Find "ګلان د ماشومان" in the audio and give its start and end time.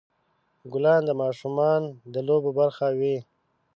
0.71-1.81